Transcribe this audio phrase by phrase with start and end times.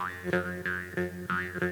[0.00, 1.71] I'm